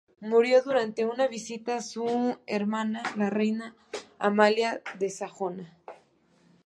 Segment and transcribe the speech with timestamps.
[0.21, 3.75] Murió durante una visita a su hermana, la reina
[4.17, 5.77] Amalia de Sajonia.